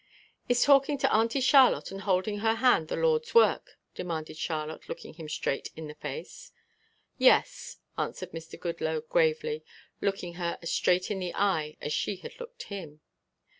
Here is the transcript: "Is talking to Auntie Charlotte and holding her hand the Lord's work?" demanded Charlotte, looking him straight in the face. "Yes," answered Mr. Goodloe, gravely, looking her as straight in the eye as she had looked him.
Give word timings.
"Is 0.49 0.63
talking 0.63 0.97
to 0.97 1.13
Auntie 1.15 1.39
Charlotte 1.41 1.91
and 1.91 2.01
holding 2.01 2.39
her 2.39 2.55
hand 2.55 2.87
the 2.87 2.95
Lord's 2.95 3.35
work?" 3.35 3.77
demanded 3.93 4.35
Charlotte, 4.35 4.89
looking 4.89 5.13
him 5.13 5.29
straight 5.29 5.69
in 5.75 5.85
the 5.87 5.93
face. 5.93 6.51
"Yes," 7.19 7.77
answered 7.99 8.31
Mr. 8.31 8.59
Goodloe, 8.59 9.01
gravely, 9.01 9.63
looking 10.01 10.33
her 10.41 10.57
as 10.59 10.71
straight 10.71 11.11
in 11.11 11.19
the 11.19 11.35
eye 11.35 11.77
as 11.81 11.93
she 11.93 12.15
had 12.15 12.39
looked 12.39 12.63
him. 12.63 13.01